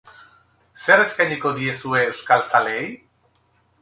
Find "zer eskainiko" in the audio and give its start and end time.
0.83-1.51